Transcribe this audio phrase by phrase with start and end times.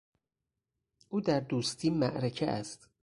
[1.09, 2.89] او در دوستی معرکه است.